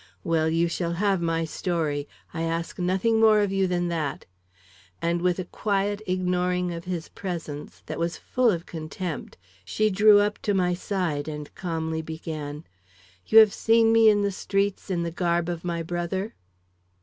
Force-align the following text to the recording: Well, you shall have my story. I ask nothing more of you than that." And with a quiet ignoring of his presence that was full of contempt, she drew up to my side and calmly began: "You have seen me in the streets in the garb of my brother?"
Well, 0.23 0.49
you 0.49 0.67
shall 0.67 0.93
have 0.93 1.21
my 1.21 1.45
story. 1.45 2.07
I 2.33 2.41
ask 2.41 2.79
nothing 2.79 3.19
more 3.19 3.39
of 3.41 3.51
you 3.51 3.67
than 3.67 3.87
that." 3.89 4.25
And 4.99 5.21
with 5.21 5.37
a 5.37 5.45
quiet 5.45 6.01
ignoring 6.07 6.73
of 6.73 6.85
his 6.85 7.09
presence 7.09 7.83
that 7.85 7.99
was 7.99 8.17
full 8.17 8.49
of 8.49 8.65
contempt, 8.65 9.37
she 9.63 9.91
drew 9.91 10.17
up 10.19 10.39
to 10.41 10.55
my 10.55 10.73
side 10.73 11.27
and 11.27 11.53
calmly 11.53 12.01
began: 12.01 12.63
"You 13.27 13.37
have 13.37 13.53
seen 13.53 13.93
me 13.93 14.09
in 14.09 14.23
the 14.23 14.31
streets 14.31 14.89
in 14.89 15.03
the 15.03 15.11
garb 15.11 15.47
of 15.47 15.63
my 15.63 15.83
brother?" 15.83 16.33